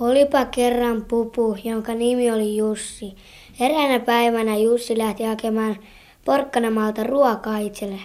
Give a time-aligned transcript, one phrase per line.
[0.00, 3.14] Olipa kerran pupu, jonka nimi oli Jussi.
[3.60, 5.76] Eräänä päivänä Jussi lähti hakemaan
[6.24, 8.00] porkkanamaalta ruokaa itselle.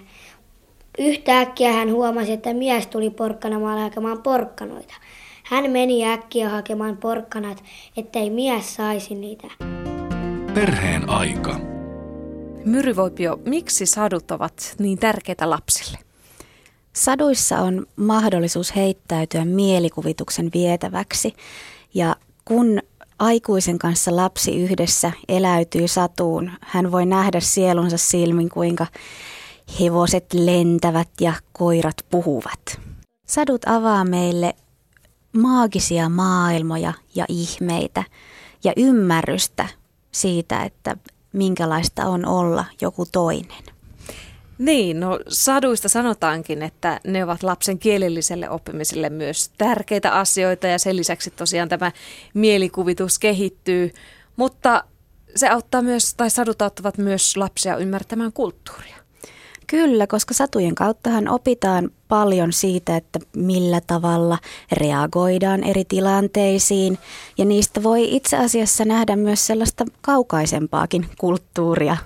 [1.00, 4.94] Yhtäkkiä hän huomasi, että mies tuli porkkanamaalle hakemaan porkkanoita.
[5.44, 7.64] Hän meni äkkiä hakemaan porkkanat,
[7.98, 9.48] ettei mies saisi niitä.
[10.54, 11.60] Perheen aika.
[12.66, 15.98] Myryvoipio, miksi sadut ovat niin tärkeitä lapsille?
[16.94, 21.34] Saduissa on mahdollisuus heittäytyä mielikuvituksen vietäväksi
[21.94, 22.16] ja
[22.46, 22.80] kun
[23.20, 28.88] aikuisen kanssa lapsi yhdessä eläytyy satuun, hän voi nähdä sielunsa silmin, kuinka
[29.80, 32.80] hevoset lentävät ja koirat puhuvat.
[33.28, 34.54] Sadut avaa meille
[35.38, 38.04] maagisia maailmoja ja ihmeitä
[38.64, 39.68] ja ymmärrystä
[40.12, 40.98] siitä, että
[41.34, 43.64] minkälaista on olla joku toinen.
[44.60, 50.96] Niin, no saduista sanotaankin, että ne ovat lapsen kielelliselle oppimiselle myös tärkeitä asioita ja sen
[50.96, 51.92] lisäksi tosiaan tämä
[52.34, 53.94] mielikuvitus kehittyy,
[54.36, 54.84] mutta
[55.36, 58.96] se auttaa myös, tai sadut auttavat myös lapsia ymmärtämään kulttuuria.
[59.68, 64.38] Kyllä, koska satujen kauttahan opitaan paljon siitä, että millä tavalla
[64.72, 66.98] reagoidaan eri tilanteisiin
[67.38, 71.98] ja niistä voi itse asiassa nähdä myös sellaista kaukaisempaakin kulttuuria.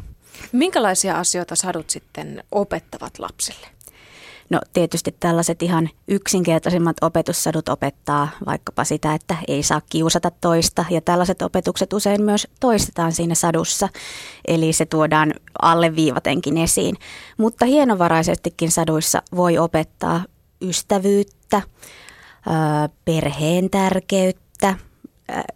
[0.51, 3.67] Minkälaisia asioita sadut sitten opettavat lapsille?
[4.49, 11.01] No tietysti tällaiset ihan yksinkertaisimmat opetussadut opettaa vaikkapa sitä, että ei saa kiusata toista ja
[11.01, 13.89] tällaiset opetukset usein myös toistetaan siinä sadussa,
[14.47, 16.95] eli se tuodaan alleviivatenkin esiin.
[17.37, 20.23] Mutta hienovaraisestikin saduissa voi opettaa
[20.61, 21.61] ystävyyttä,
[23.05, 24.75] perheen tärkeyttä,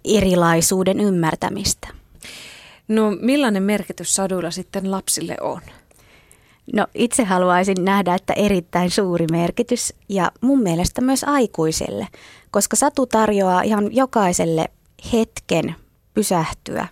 [0.06, 1.88] erilaisuuden ymmärtämistä.
[2.88, 5.62] No millainen merkitys saduilla sitten lapsille on?
[6.74, 12.08] No itse haluaisin nähdä, että erittäin suuri merkitys ja mun mielestä myös aikuiselle,
[12.52, 14.66] koska satu tarjoaa ihan jokaiselle
[15.14, 15.76] hetken
[16.14, 16.88] pysähtyä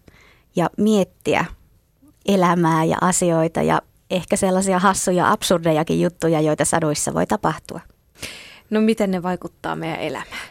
[0.56, 1.46] ja miettiä
[2.26, 7.80] elämää ja asioita ja ehkä sellaisia hassuja, absurdejakin juttuja, joita saduissa voi tapahtua.
[8.70, 10.48] No miten ne vaikuttaa meidän elämään?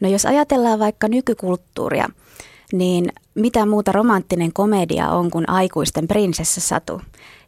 [0.00, 2.08] No jos ajatellaan vaikka nykykulttuuria,
[2.72, 7.00] niin mitä muuta romanttinen komedia on kuin aikuisten prinsessasatu.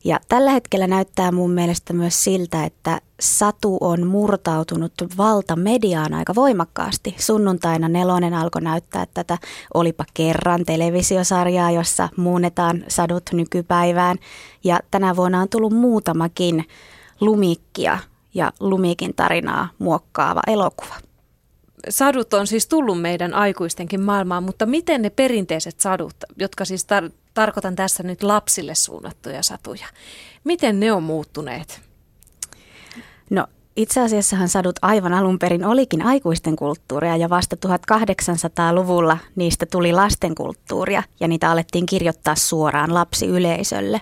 [0.04, 7.14] Ja tällä hetkellä näyttää mun mielestä myös siltä, että Satu on murtautunut valtamediaan aika voimakkaasti.
[7.18, 9.38] Sunnuntaina Nelonen alkoi näyttää tätä
[9.74, 14.18] Olipa kerran televisiosarjaa, jossa muunnetaan sadut nykypäivään.
[14.64, 16.64] Ja tänä vuonna on tullut muutamakin
[17.20, 17.98] lumikkia
[18.34, 20.94] ja lumikin tarinaa muokkaava elokuva
[21.88, 27.12] sadut on siis tullut meidän aikuistenkin maailmaan, mutta miten ne perinteiset sadut, jotka siis tar-
[27.34, 29.86] tarkoitan tässä nyt lapsille suunnattuja satuja,
[30.44, 31.80] miten ne on muuttuneet?
[33.30, 39.92] No itse asiassahan sadut aivan alun perin olikin aikuisten kulttuuria ja vasta 1800-luvulla niistä tuli
[39.92, 44.00] lastenkulttuuria ja niitä alettiin kirjoittaa suoraan lapsiyleisölle.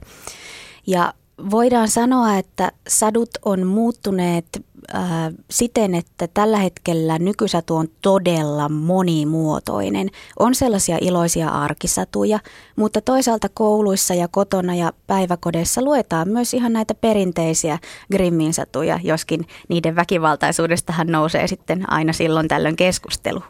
[0.87, 1.15] Ja
[1.51, 4.47] voidaan sanoa, että sadut on muuttuneet
[4.95, 5.03] äh,
[5.51, 10.11] siten, että tällä hetkellä nykysatu on todella monimuotoinen.
[10.39, 12.39] On sellaisia iloisia arkisatuja,
[12.77, 17.79] mutta toisaalta kouluissa ja kotona ja päiväkodeissa luetaan myös ihan näitä perinteisiä
[18.13, 23.43] Grimmin satuja, joskin niiden väkivaltaisuudestahan nousee sitten aina silloin tällöin keskustelu.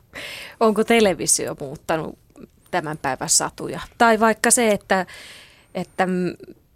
[0.60, 2.18] Onko televisio muuttanut
[2.70, 3.80] tämän päivän satuja?
[3.98, 5.06] Tai vaikka se, että,
[5.74, 6.08] että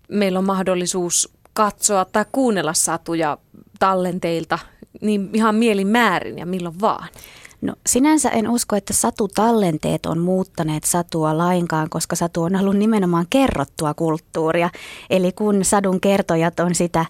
[0.09, 3.39] meillä on mahdollisuus katsoa tai kuunnella satuja
[3.79, 4.59] tallenteilta
[5.01, 7.09] niin ihan mielin määrin ja milloin vaan?
[7.61, 13.27] No sinänsä en usko, että satutallenteet on muuttaneet satua lainkaan, koska satu on ollut nimenomaan
[13.31, 14.71] kerrottua kulttuuria.
[15.11, 17.07] Eli kun sadun kertojat on sitä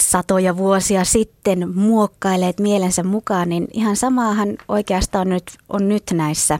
[0.00, 6.58] satoja vuosia sitten muokkailleet mielensä mukaan, niin ihan samaahan oikeastaan nyt, on nyt näissä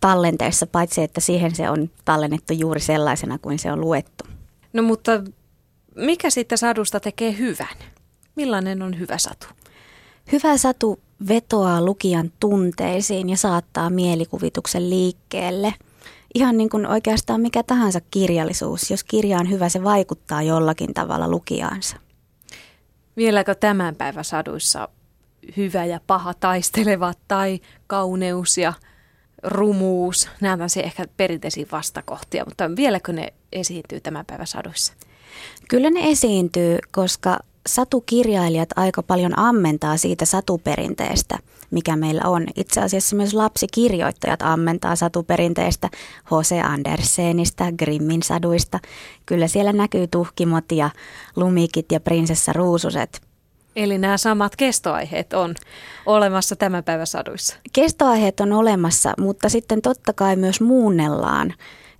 [0.00, 4.24] tallenteissa, paitsi että siihen se on tallennettu juuri sellaisena kuin se on luettu.
[4.72, 5.12] No mutta
[5.94, 7.93] mikä sitten sadusta tekee hyvän?
[8.36, 9.46] Millainen on hyvä satu?
[10.32, 15.74] Hyvä satu vetoaa lukijan tunteisiin ja saattaa mielikuvituksen liikkeelle.
[16.34, 18.90] Ihan niin kuin oikeastaan mikä tahansa kirjallisuus.
[18.90, 21.96] Jos kirja on hyvä, se vaikuttaa jollakin tavalla lukijaansa.
[23.16, 24.88] Vieläkö tämän päivän saduissa
[25.56, 28.72] hyvä ja paha taistelevat tai kauneus ja
[29.42, 30.28] rumuus?
[30.40, 34.92] Nämä on ehkä perinteisiä vastakohtia, mutta vieläkö ne esiintyy tämän päivän saduissa?
[35.68, 37.38] Kyllä ne esiintyy, koska
[37.68, 41.38] satukirjailijat aika paljon ammentaa siitä satuperinteestä,
[41.70, 42.46] mikä meillä on.
[42.56, 45.88] Itse asiassa myös lapsikirjoittajat ammentaa satuperinteestä
[46.24, 46.64] H.C.
[46.64, 48.80] Andersenista, Grimmin saduista.
[49.26, 50.90] Kyllä siellä näkyy tuhkimot ja
[51.36, 53.20] lumikit ja prinsessa ruususet.
[53.76, 55.54] Eli nämä samat kestoaiheet on
[56.06, 57.56] olemassa tämän päivän saduissa.
[57.72, 61.54] Kestoaiheet on olemassa, mutta sitten totta kai myös muunnellaan,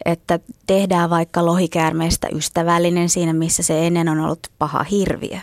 [0.04, 5.38] että tehdään vaikka lohikäärmeestä ystävällinen siinä, missä se ennen on ollut paha hirviö.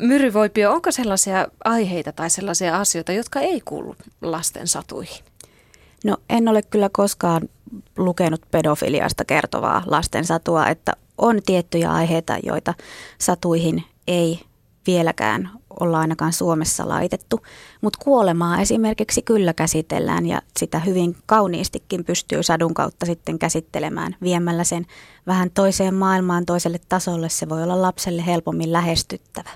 [0.00, 5.24] Myryvoipio, onko sellaisia aiheita tai sellaisia asioita, jotka ei kuulu lasten satuihin?
[6.04, 7.48] No en ole kyllä koskaan
[7.96, 12.74] lukenut pedofiliasta kertovaa lasten satua, että on tiettyjä aiheita, joita
[13.18, 14.40] satuihin ei
[14.88, 15.50] vieläkään
[15.80, 17.40] olla ainakaan Suomessa laitettu,
[17.80, 24.64] mutta kuolemaa esimerkiksi kyllä käsitellään ja sitä hyvin kauniistikin pystyy sadun kautta sitten käsittelemään viemällä
[24.64, 24.86] sen
[25.26, 27.28] vähän toiseen maailmaan, toiselle tasolle.
[27.28, 29.50] Se voi olla lapselle helpommin lähestyttävä.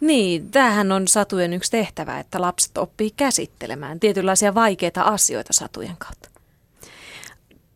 [0.00, 6.37] Niin, tämähän on satujen yksi tehtävä, että lapset oppii käsittelemään tietynlaisia vaikeita asioita satujen kautta.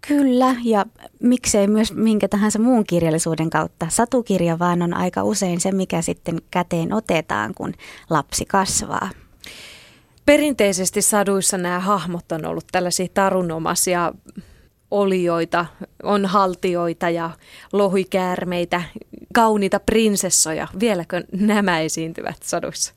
[0.08, 0.86] Kyllä, ja
[1.22, 3.86] miksei myös minkä tahansa muun kirjallisuuden kautta.
[3.88, 7.72] Satukirja vaan on aika usein se, mikä sitten käteen otetaan, kun
[8.10, 9.10] lapsi kasvaa.
[10.26, 14.12] Perinteisesti saduissa nämä hahmot on ollut tällaisia tarunomaisia
[14.90, 15.66] olioita,
[16.02, 17.30] on haltioita ja
[17.72, 18.82] lohikäärmeitä,
[19.34, 20.68] kauniita prinsessoja.
[20.80, 22.94] Vieläkö nämä esiintyvät saduissa?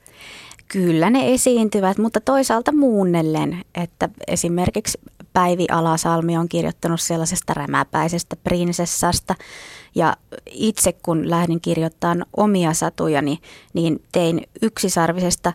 [0.67, 4.99] Kyllä ne esiintyvät, mutta toisaalta muunnellen, että esimerkiksi
[5.35, 9.35] Päivi Alasalmi on kirjoittanut sellaisesta rämäpäisestä prinsessasta.
[9.95, 10.17] Ja
[10.51, 13.39] itse kun lähdin kirjoittamaan omia satujani,
[13.73, 15.53] niin tein yksisarvisesta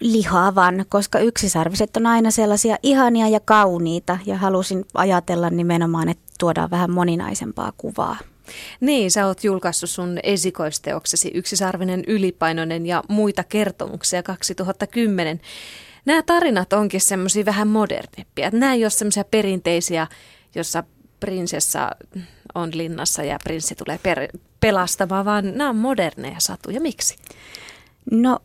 [0.00, 6.70] lihavan, koska yksisarviset on aina sellaisia ihania ja kauniita ja halusin ajatella nimenomaan, että tuodaan
[6.70, 8.16] vähän moninaisempaa kuvaa.
[8.80, 15.40] Niin, sä oot julkaissut sun esikoisteoksesi Yksisarvinen ylipainoinen ja muita kertomuksia 2010.
[16.04, 18.50] Nämä tarinat onkin semmoisia vähän modernimpia.
[18.52, 20.06] Nämä ei ole semmoisia perinteisiä,
[20.54, 20.84] jossa
[21.20, 21.90] prinsessa
[22.54, 26.80] on linnassa ja prinssi tulee per- pelastamaan, vaan nämä on moderneja satuja.
[26.80, 27.16] Miksi?
[28.10, 28.38] No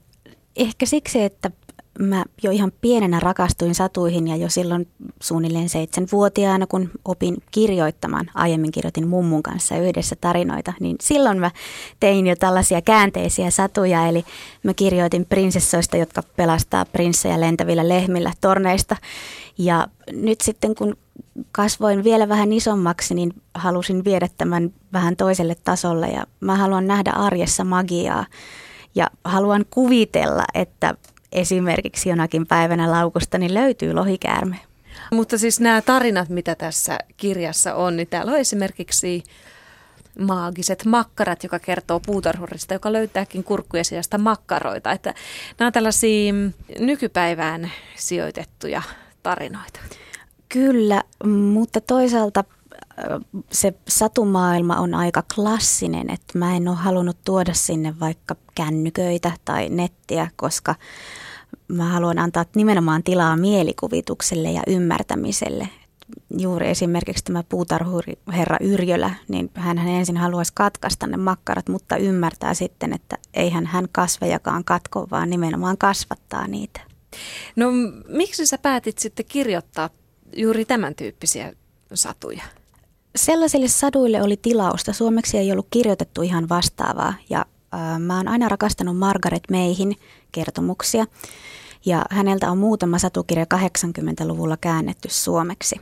[0.55, 1.51] ehkä siksi, että
[1.99, 4.87] mä jo ihan pienenä rakastuin satuihin ja jo silloin
[5.21, 11.51] suunnilleen seitsemänvuotiaana, kun opin kirjoittamaan, aiemmin kirjoitin mummun kanssa yhdessä tarinoita, niin silloin mä
[11.99, 14.25] tein jo tällaisia käänteisiä satuja, eli
[14.63, 18.95] mä kirjoitin prinsessoista, jotka pelastaa prinssejä lentävillä lehmillä torneista.
[19.57, 20.97] Ja nyt sitten kun
[21.51, 26.07] kasvoin vielä vähän isommaksi, niin halusin viedä tämän vähän toiselle tasolle.
[26.07, 28.25] Ja mä haluan nähdä arjessa magiaa.
[28.95, 30.95] Ja haluan kuvitella, että
[31.31, 34.59] esimerkiksi jonakin päivänä laukusta niin löytyy lohikäärme.
[35.11, 39.23] Mutta siis nämä tarinat, mitä tässä kirjassa on, niin täällä on esimerkiksi
[40.19, 44.91] maagiset makkarat, joka kertoo puutarhurista, joka löytääkin kurkkujen sijasta makkaroita.
[44.91, 45.13] Että
[45.59, 46.33] nämä on tällaisia
[46.79, 48.81] nykypäivään sijoitettuja
[49.23, 49.79] tarinoita.
[50.49, 51.03] Kyllä,
[51.53, 52.43] mutta toisaalta
[53.51, 59.69] se satumaailma on aika klassinen, että mä en ole halunnut tuoda sinne vaikka kännyköitä tai
[59.69, 60.75] nettiä, koska
[61.67, 65.69] mä haluan antaa nimenomaan tilaa mielikuvitukselle ja ymmärtämiselle.
[66.37, 72.53] Juuri esimerkiksi tämä puutarhuri herra Yrjölä, niin hän ensin haluaisi katkaista ne makkarat, mutta ymmärtää
[72.53, 76.79] sitten, että eihän hän kasvejakaan katko, vaan nimenomaan kasvattaa niitä.
[77.55, 77.67] No
[78.07, 79.89] miksi sä päätit sitten kirjoittaa
[80.35, 81.53] juuri tämän tyyppisiä
[81.93, 82.43] satuja?
[83.17, 84.93] Sellaisille saduille oli tilausta.
[84.93, 89.95] Suomeksi ei ollut kirjoitettu ihan vastaavaa ja äh, mä oon aina rakastanut Margaret Meihin
[90.31, 91.05] kertomuksia
[91.85, 95.75] ja häneltä on muutama satukirja 80-luvulla käännetty suomeksi.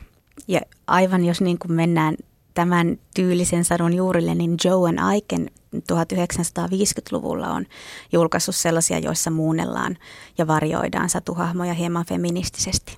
[0.48, 2.16] Ja aivan jos niin kuin mennään
[2.54, 7.66] tämän tyylisen sadun juurille, niin Joan Aiken 1950-luvulla on
[8.12, 9.96] julkaissut sellaisia, joissa muunnellaan
[10.38, 12.96] ja varjoidaan satuhahmoja hieman feministisesti.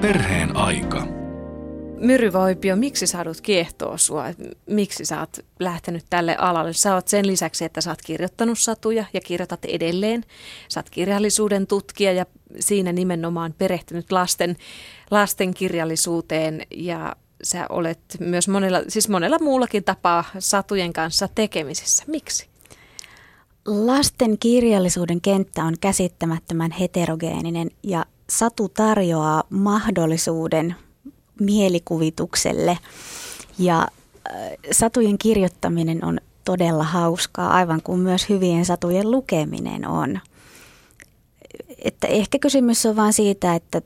[0.00, 1.23] Perheen aika.
[2.04, 4.24] Myryvoipio, miksi sä haluat kiehtoa sua?
[4.66, 6.72] Miksi sä oot lähtenyt tälle alalle?
[6.72, 10.24] Sä oot sen lisäksi, että sä oot kirjoittanut satuja ja kirjoitat edelleen.
[10.68, 12.26] Sä oot kirjallisuuden tutkija ja
[12.60, 14.56] siinä nimenomaan perehtynyt lasten,
[15.10, 22.04] lasten kirjallisuuteen ja sä olet myös monella, siis monella muullakin tapaa satujen kanssa tekemisissä.
[22.06, 22.48] Miksi?
[23.66, 30.74] Lasten kirjallisuuden kenttä on käsittämättömän heterogeeninen ja satu tarjoaa mahdollisuuden
[31.40, 32.78] mielikuvitukselle.
[33.58, 40.20] Ja äh, satujen kirjoittaminen on todella hauskaa, aivan kuin myös hyvien satujen lukeminen on.
[41.84, 43.82] Että ehkä kysymys on vain siitä, että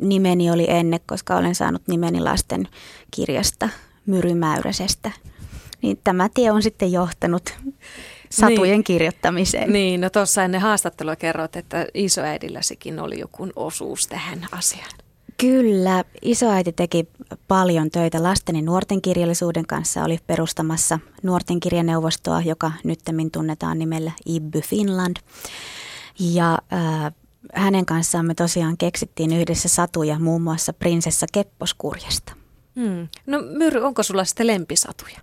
[0.00, 2.68] nimeni oli ennen, koska olen saanut nimeni lasten
[3.10, 3.68] kirjasta
[4.06, 5.10] Myrymäyräsestä.
[5.82, 7.54] Niin tämä tie on sitten johtanut
[8.30, 8.84] satujen niin.
[8.84, 9.72] kirjoittamiseen.
[9.72, 15.03] Niin, no tuossa ennen haastattelua kerroit, että isoäidilläsikin oli joku osuus tähän asiaan.
[15.38, 17.08] Kyllä, isoäiti teki
[17.48, 20.04] paljon töitä lasten ja nuorten kirjallisuuden kanssa.
[20.04, 25.16] Oli perustamassa nuorten kirjaneuvostoa, joka nyttemmin tunnetaan nimellä IBBY Finland.
[26.18, 27.12] Ja äh,
[27.54, 32.32] hänen kanssaan me tosiaan keksittiin yhdessä satuja muun muassa prinsessa Kepposkurjasta.
[32.76, 33.08] Hmm.
[33.26, 35.20] No Myry, onko sulla sitten lempisatuja?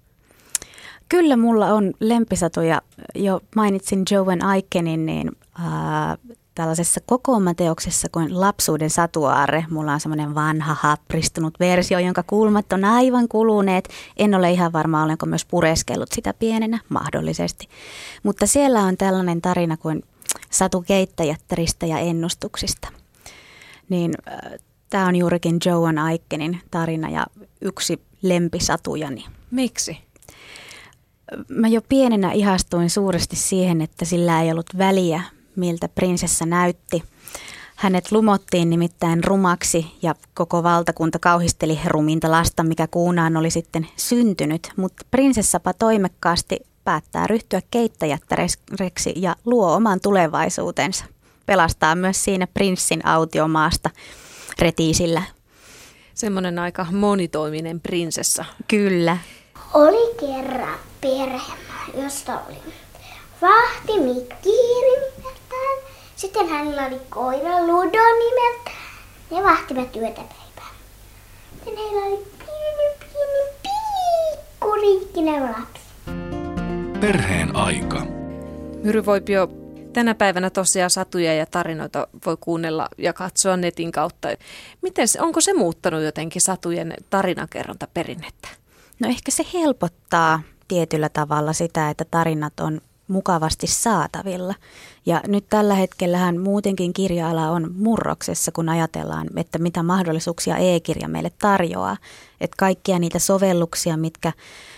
[1.09, 2.81] Kyllä mulla on lempisatuja.
[3.15, 9.65] Jo mainitsin Joan Aikenin, niin äh, tällaisessa kokoomateoksessa kuin Lapsuuden satuaare.
[9.69, 13.89] Mulla on semmoinen vanha hapristunut versio, jonka kulmat on aivan kuluneet.
[14.17, 17.69] En ole ihan varma, olenko myös pureskellut sitä pienenä, mahdollisesti.
[18.23, 20.03] Mutta siellä on tällainen tarina kuin
[20.49, 22.87] Satu keittäjättäristä ja ennustuksista.
[23.89, 27.25] Niin äh, tämä on juurikin Joan Aikenin tarina ja
[27.61, 29.25] yksi lempisatujani.
[29.51, 29.97] Miksi?
[31.49, 35.21] Mä jo pienenä ihastuin suuresti siihen, että sillä ei ollut väliä,
[35.55, 37.03] miltä prinsessa näytti.
[37.75, 44.71] Hänet lumottiin nimittäin rumaksi ja koko valtakunta kauhisteli ruminta lasta, mikä kuunaan oli sitten syntynyt,
[44.75, 51.05] mutta prinsessapa toimekkaasti päättää ryhtyä keittäjättäreksi ja luo oman tulevaisuutensa.
[51.45, 53.89] Pelastaa myös siinä prinssin autiomaasta
[54.59, 55.23] retiisillä.
[56.13, 58.45] Semmoinen aika monitoiminen prinsessa.
[58.67, 59.17] Kyllä.
[59.73, 61.53] Oli kerran perhe,
[62.03, 62.57] josta oli
[63.41, 65.40] vahti Mikki nimeltään.
[66.21, 68.91] Sitten hänellä oli koira Ludo nimeltään.
[69.31, 70.71] Ne vahtivat työtä päivää.
[71.53, 75.81] Sitten heillä oli pieni, pieni, pikku riikkinen lapsi.
[76.99, 78.05] Perheen aika.
[78.83, 79.47] Myry Voipio,
[79.93, 84.27] tänä päivänä tosiaan satuja ja tarinoita voi kuunnella ja katsoa netin kautta.
[84.81, 88.47] Miten, onko se muuttanut jotenkin satujen tarinankerrontaperinnettä?
[88.99, 94.55] No ehkä se helpottaa tietyllä tavalla sitä, että tarinat on mukavasti saatavilla.
[95.05, 101.31] Ja nyt tällä hetkellähän muutenkin kirja-ala on murroksessa, kun ajatellaan, että mitä mahdollisuuksia e-kirja meille
[101.39, 101.97] tarjoaa.
[102.41, 104.31] Että kaikkia niitä sovelluksia, mitkä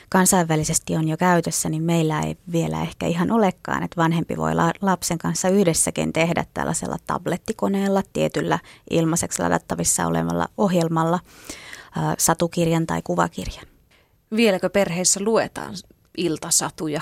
[0.09, 4.51] kansainvälisesti on jo käytössä, niin meillä ei vielä ehkä ihan olekaan, että vanhempi voi
[4.81, 11.19] lapsen kanssa yhdessäkin tehdä tällaisella tablettikoneella, tietyllä ilmaiseksi ladattavissa olevalla ohjelmalla
[12.17, 13.65] satukirjan tai kuvakirjan.
[14.35, 15.73] Vieläkö perheissä luetaan
[16.17, 17.01] iltasatuja?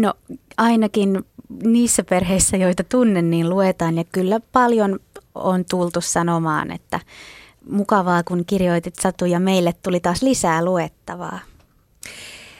[0.00, 0.14] No
[0.56, 1.24] ainakin
[1.62, 5.00] niissä perheissä, joita tunnen, niin luetaan ja kyllä paljon
[5.34, 7.00] on tultu sanomaan, että
[7.70, 11.38] mukavaa kun kirjoitit satuja, meille tuli taas lisää luettavaa.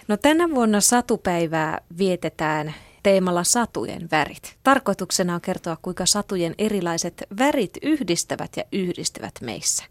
[0.08, 4.56] No tänä vuonna satupäivää vietetään teemalla satujen värit.
[4.62, 9.84] Tarkoituksena on kertoa, kuinka satujen erilaiset värit yhdistävät ja yhdistävät meissä.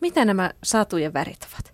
[0.00, 1.72] Mitä nämä satujen värit ovat?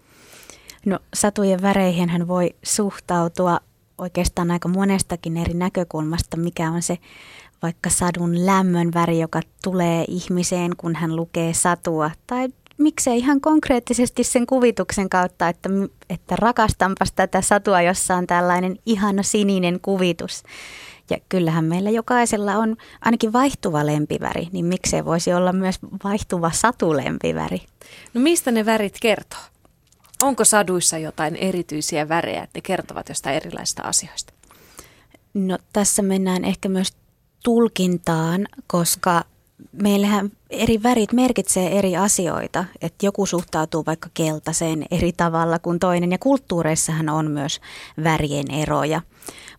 [0.86, 3.60] No satujen väreihin hän voi suhtautua
[3.98, 6.98] oikeastaan aika monestakin eri näkökulmasta, mikä on se
[7.62, 12.48] vaikka sadun lämmön väri, joka tulee ihmiseen, kun hän lukee satua, tai
[12.78, 15.68] miksei ihan konkreettisesti sen kuvituksen kautta, että,
[16.10, 20.42] että rakastanpas tätä satua, jossa on tällainen ihana sininen kuvitus.
[21.10, 27.62] Ja kyllähän meillä jokaisella on ainakin vaihtuva lempiväri, niin miksei voisi olla myös vaihtuva satulempiväri.
[28.14, 29.38] No mistä ne värit kertoo?
[30.22, 34.32] Onko saduissa jotain erityisiä värejä, että ne kertovat jostain erilaisista asioista?
[35.34, 36.92] No tässä mennään ehkä myös
[37.44, 39.24] tulkintaan, koska
[39.72, 46.12] meillähän eri värit merkitsee eri asioita, että joku suhtautuu vaikka keltaiseen eri tavalla kuin toinen
[46.12, 47.60] ja kulttuureissahan on myös
[48.04, 49.00] värien eroja.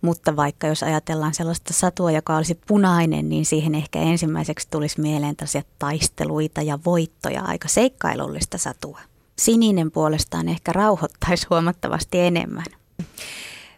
[0.01, 5.35] Mutta vaikka jos ajatellaan sellaista satua, joka olisi punainen, niin siihen ehkä ensimmäiseksi tulisi mieleen
[5.35, 8.99] tällaisia taisteluita ja voittoja, aika seikkailullista satua.
[9.39, 12.65] Sininen puolestaan ehkä rauhoittaisi huomattavasti enemmän.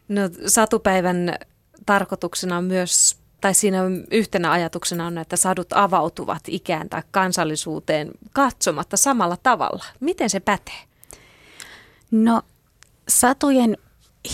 [0.07, 1.35] No satupäivän
[1.85, 8.97] tarkoituksena on myös tai siinä yhtenä ajatuksena on, että sadut avautuvat ikään tai kansallisuuteen katsomatta
[8.97, 9.85] samalla tavalla.
[9.99, 10.81] Miten se pätee?
[12.11, 12.41] No
[13.07, 13.77] satujen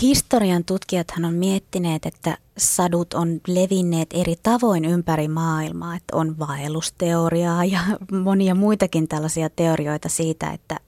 [0.02, 5.96] historian tutkijathan on miettineet, että sadut on levinneet eri tavoin ympäri maailmaa.
[5.96, 7.80] Että on vaellusteoriaa ja
[8.24, 10.80] monia muitakin tällaisia teorioita siitä, että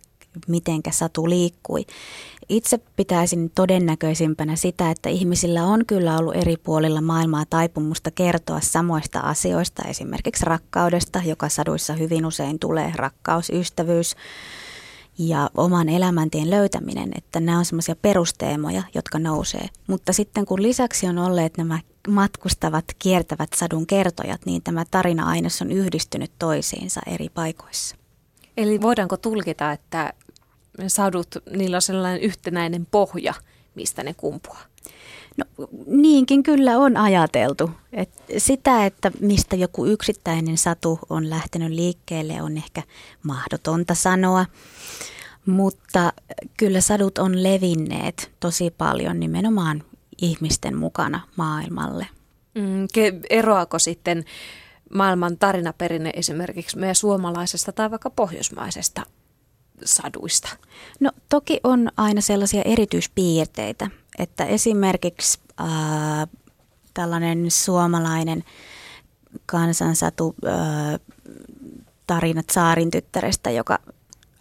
[0.48, 1.86] mitenkä satu liikkui.
[2.50, 9.20] Itse pitäisin todennäköisimpänä sitä, että ihmisillä on kyllä ollut eri puolilla maailmaa taipumusta kertoa samoista
[9.20, 14.16] asioista, esimerkiksi rakkaudesta, joka saduissa hyvin usein tulee, rakkaus, ystävyys
[15.18, 19.68] ja oman elämäntien löytäminen, että nämä on semmoisia perusteemoja, jotka nousee.
[19.88, 25.72] Mutta sitten kun lisäksi on olleet nämä matkustavat, kiertävät sadun kertojat, niin tämä tarina-aines on
[25.72, 27.96] yhdistynyt toisiinsa eri paikoissa.
[28.58, 30.14] Eli voidaanko tulkita, että
[30.88, 33.34] sadut, niillä on sellainen yhtenäinen pohja,
[33.76, 34.64] mistä ne kumpuaa?
[35.38, 37.72] No niinkin kyllä on ajateltu.
[37.94, 42.84] Et sitä, että mistä joku yksittäinen satu on lähtenyt liikkeelle, on ehkä
[43.24, 44.46] mahdotonta sanoa.
[45.46, 46.14] Mutta
[46.58, 49.84] kyllä sadut on levinneet tosi paljon nimenomaan
[50.22, 52.08] ihmisten mukana maailmalle.
[52.56, 52.88] Mm,
[53.30, 54.26] eroako sitten
[54.94, 59.04] maailman tarinaperinne esimerkiksi meidän suomalaisesta tai vaikka pohjoismaisesta
[59.86, 60.50] saduista?
[61.00, 66.28] No toki on aina sellaisia erityispiirteitä, että esimerkiksi ää,
[66.94, 68.44] tällainen suomalainen
[69.46, 71.00] kansansatu ää,
[72.08, 73.80] tarina Saarin tyttärestä, joka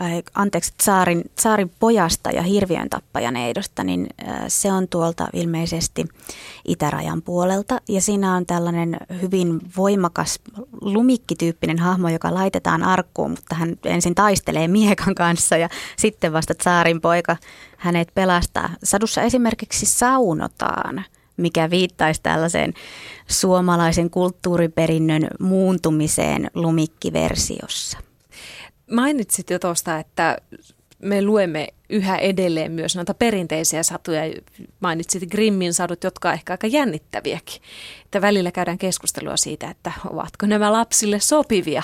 [0.02, 6.04] äh, anteeksi, saarin, saarin pojasta ja hirviön tappajan eidosta, niin äh, se on tuolta ilmeisesti
[6.68, 7.80] itärajan puolelta.
[7.88, 10.40] Ja siinä on tällainen hyvin voimakas
[10.80, 17.00] lumikkityyppinen hahmo, joka laitetaan arkkuun, mutta hän ensin taistelee miekan kanssa ja sitten vasta saarin
[17.00, 17.36] poika
[17.76, 18.70] hänet pelastaa.
[18.82, 21.04] Sadussa esimerkiksi saunotaan
[21.36, 22.74] mikä viittaisi tällaiseen
[23.28, 28.05] suomalaisen kulttuuriperinnön muuntumiseen lumikkiversiossa.
[28.90, 30.38] Mainitsit jo tuosta, että
[30.98, 34.22] me luemme yhä edelleen myös noita perinteisiä satuja.
[34.80, 37.62] Mainitsit Grimmin sadut, jotka ovat ehkä aika jännittäviäkin.
[38.04, 41.82] Että välillä käydään keskustelua siitä, että ovatko nämä lapsille sopivia.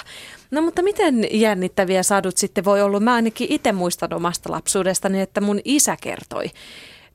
[0.50, 3.00] No mutta miten jännittäviä sadut sitten voi olla?
[3.00, 6.50] Mä ainakin itse muistan omasta lapsuudestani, että mun isä kertoi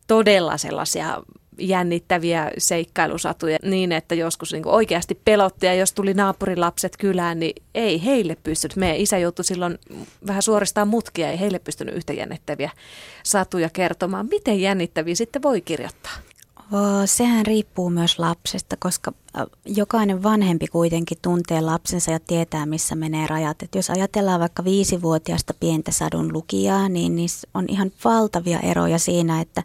[0.08, 1.22] todella sellaisia
[1.60, 8.06] jännittäviä seikkailusatuja niin, että joskus niin oikeasti pelotti ja jos tuli naapurilapset kylään, niin ei
[8.06, 8.76] heille pystynyt.
[8.76, 9.80] Meidän isä joutui silloin
[10.28, 12.72] vähän suoristaan mutkia, ei heille pystynyt yhtä jännittäviä
[13.24, 14.28] satuja kertomaan.
[14.30, 16.12] Miten jännittäviä sitten voi kirjoittaa?
[17.06, 19.12] Sehän riippuu myös lapsesta, koska
[19.66, 23.64] jokainen vanhempi kuitenkin tuntee lapsensa ja tietää, missä menee rajat.
[23.64, 29.42] Et jos ajatellaan vaikka viisivuotiaasta pientä sadun lukijaa, niin niissä on ihan valtavia eroja siinä,
[29.42, 29.64] että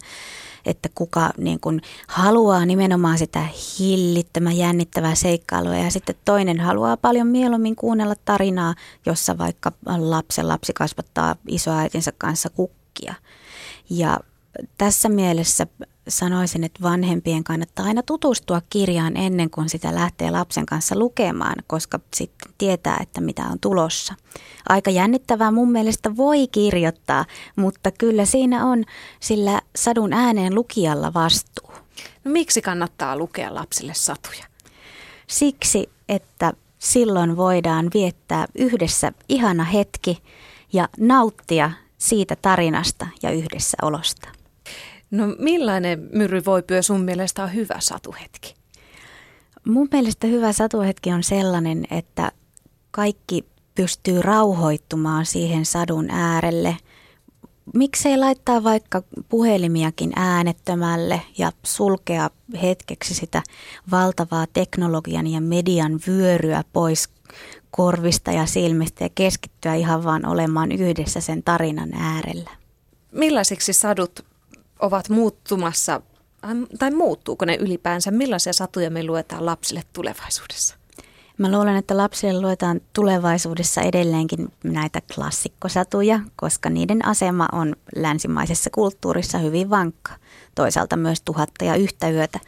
[0.65, 3.45] että kuka niin kuin haluaa nimenomaan sitä
[3.79, 10.73] hillittömän jännittävää seikkailua ja sitten toinen haluaa paljon mieluummin kuunnella tarinaa, jossa vaikka lapsen lapsi
[10.73, 13.13] kasvattaa isoäitinsä kanssa kukkia.
[13.89, 14.19] Ja
[14.77, 15.67] tässä mielessä
[16.07, 21.99] sanoisin, että vanhempien kannattaa aina tutustua kirjaan ennen kuin sitä lähtee lapsen kanssa lukemaan, koska
[22.13, 24.15] sitten tietää, että mitä on tulossa.
[24.69, 28.83] Aika jännittävää mun mielestä voi kirjoittaa, mutta kyllä siinä on
[29.19, 31.71] sillä sadun ääneen lukijalla vastuu.
[32.23, 34.45] No miksi kannattaa lukea lapsille satuja?
[35.27, 40.23] Siksi, että silloin voidaan viettää yhdessä ihana hetki
[40.73, 44.42] ja nauttia siitä tarinasta ja yhdessäolosta.
[45.13, 48.55] No millainen Myry Voipyö sun mielestä on hyvä satuhetki?
[49.67, 52.31] Mun mielestä hyvä satuhetki on sellainen, että
[52.91, 53.45] kaikki
[53.75, 56.77] pystyy rauhoittumaan siihen sadun äärelle.
[57.73, 62.29] Miksei laittaa vaikka puhelimiakin äänettömälle ja sulkea
[62.61, 63.43] hetkeksi sitä
[63.91, 67.09] valtavaa teknologian ja median vyöryä pois
[67.71, 72.49] korvista ja silmistä ja keskittyä ihan vaan olemaan yhdessä sen tarinan äärellä.
[73.11, 74.32] Millaisiksi sadut
[74.83, 76.01] ovat muuttumassa,
[76.79, 78.11] tai muuttuuko ne ylipäänsä?
[78.11, 80.75] Millaisia satuja me luetaan lapsille tulevaisuudessa?
[81.37, 89.37] Mä luulen, että lapsille luetaan tulevaisuudessa edelleenkin näitä klassikkosatuja, koska niiden asema on länsimaisessa kulttuurissa
[89.37, 90.13] hyvin vankka.
[90.55, 92.39] Toisaalta myös tuhatta ja yhtä yötä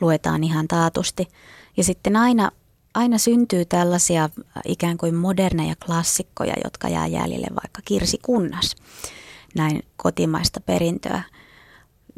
[0.00, 1.28] luetaan ihan taatusti.
[1.76, 2.50] Ja sitten aina,
[2.94, 4.30] aina syntyy tällaisia
[4.64, 8.76] ikään kuin moderneja klassikkoja, jotka jää jäljelle vaikka Kirsi Kunnas.
[9.54, 11.22] Näin kotimaista perintöä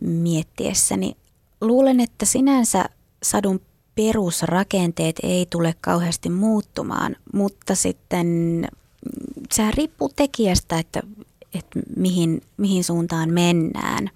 [0.00, 1.16] miettiessäni.
[1.60, 2.84] Luulen, että sinänsä
[3.22, 3.60] sadun
[3.94, 8.68] perusrakenteet ei tule kauheasti muuttumaan, mutta sitten
[9.52, 11.02] sehän riippuu tekijästä, että,
[11.54, 14.10] että mihin, mihin suuntaan mennään.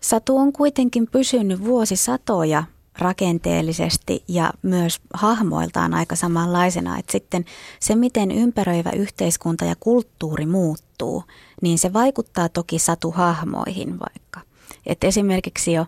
[0.00, 2.64] Satu on kuitenkin pysynyt vuosisatoja
[2.98, 7.44] rakenteellisesti ja myös hahmoiltaan aika samanlaisena, että sitten
[7.80, 11.24] se, miten ympäröivä yhteiskunta ja kulttuuri muuttuu,
[11.62, 14.49] niin se vaikuttaa toki satuhahmoihin vaikka.
[14.86, 15.86] Et esimerkiksi jo,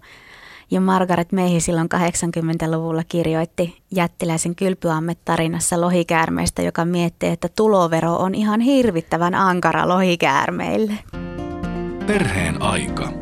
[0.71, 8.61] jo Margaret Meihi silloin 80-luvulla kirjoitti jättiläisen kylpyammet-tarinassa lohikäärmeestä, joka miettii, että tulovero on ihan
[8.61, 10.95] hirvittävän ankara lohikäärmeille.
[12.07, 13.22] Perheen aika.